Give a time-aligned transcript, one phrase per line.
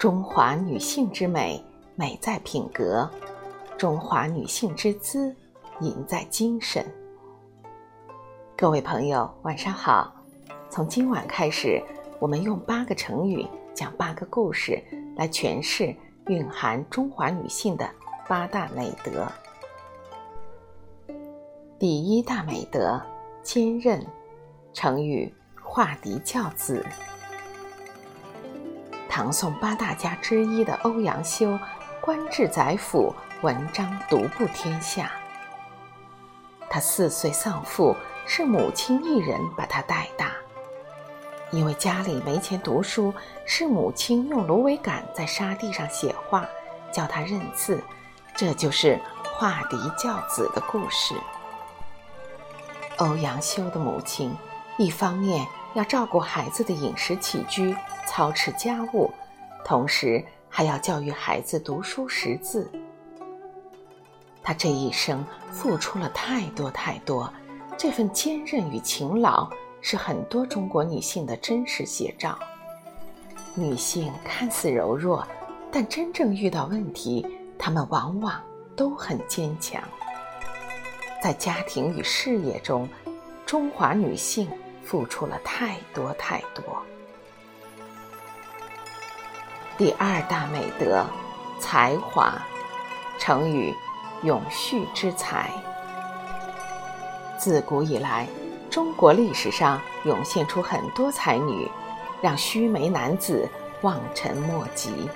[0.00, 1.62] 中华女性之美，
[1.94, 3.06] 美在品格；
[3.76, 5.36] 中华女性之姿，
[5.80, 6.82] 赢在精神。
[8.56, 10.10] 各位朋友，晚上好！
[10.70, 11.82] 从今晚开始，
[12.18, 14.82] 我们用八个成语讲八个故事，
[15.16, 15.94] 来诠释
[16.28, 17.86] 蕴含中华女性的
[18.26, 19.30] 八大美德。
[21.78, 22.98] 第一大美德：
[23.42, 24.02] 坚韧。
[24.72, 26.82] 成语化敌教子。
[29.20, 31.58] 唐宋八大家之一的欧阳修，
[32.00, 35.12] 官至宰辅，文章独步天下。
[36.70, 40.32] 他四岁丧父，是母亲一人把他带大。
[41.50, 43.12] 因为家里没钱读书，
[43.44, 46.48] 是母亲用芦苇杆在沙地上写画，
[46.90, 47.78] 教他认字。
[48.34, 48.98] 这就是
[49.34, 51.14] 化敌教子的故事。
[52.96, 54.34] 欧阳修的母亲。
[54.78, 57.74] 一方面要照顾孩子的饮食起居，
[58.06, 59.08] 操持家务，
[59.64, 62.70] 同时还要教育孩子读书识字。
[64.42, 67.32] 他这一生付出了太多太多，
[67.78, 69.48] 这份坚韧与勤劳
[69.80, 72.36] 是很多中国女性的真实写照。
[73.54, 75.24] 女性看似柔弱，
[75.70, 77.24] 但真正遇到问题，
[77.56, 78.42] 她们往往
[78.74, 79.80] 都很坚强。
[81.22, 82.88] 在家庭与事业中，
[83.46, 84.48] 中华女性。
[84.90, 86.64] 付出了太多太多。
[89.78, 91.06] 第二大美德，
[91.60, 92.34] 才华，
[93.16, 93.72] 成语
[94.24, 95.48] 永续之才。
[97.38, 98.26] 自古以来，
[98.68, 101.70] 中国历史上涌现出很多才女，
[102.20, 103.48] 让须眉男子
[103.82, 105.08] 望尘莫及。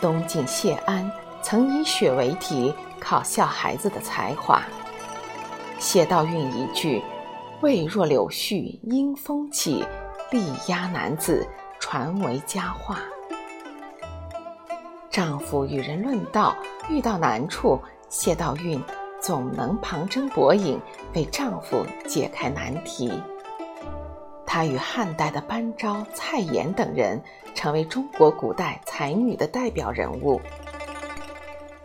[0.00, 1.10] 东晋谢安
[1.42, 4.62] 曾以雪为题考笑孩子的才华。
[5.80, 7.02] 谢道韫一句。
[7.62, 9.86] 未若柳絮因风起，
[10.32, 11.46] 力压男子，
[11.78, 12.98] 传为佳话。
[15.08, 16.56] 丈夫与人论道，
[16.90, 18.82] 遇到难处，谢道韫
[19.20, 20.76] 总能旁征博引，
[21.14, 23.22] 为丈夫解开难题。
[24.44, 27.22] 她与汉代的班昭、蔡琰等人，
[27.54, 30.40] 成为中国古代才女的代表人物。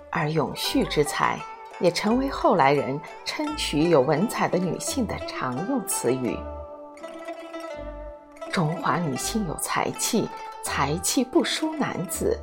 [0.09, 1.37] 而永续之才。
[1.79, 6.37] 也成为后来人称许有文采的女性的常用词语。
[8.51, 10.27] 中华女性有才气，
[10.63, 12.35] 才气不输男子，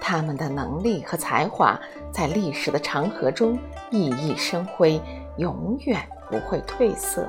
[0.00, 1.78] 她们的能力和才华
[2.12, 3.58] 在历史的长河中
[3.90, 5.00] 熠熠生辉，
[5.38, 6.00] 永远
[6.30, 7.28] 不会褪色。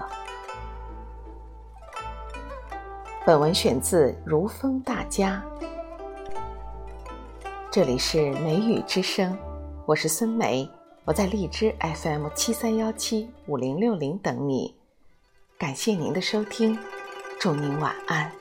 [3.26, 5.44] 本文选自《如风大家》，
[7.72, 9.36] 这里是梅雨之声，
[9.88, 10.70] 我是孙梅。
[11.04, 14.76] 我在荔枝 FM 七三幺七五零六零等你，
[15.58, 16.78] 感谢您的收听，
[17.40, 18.41] 祝您晚安。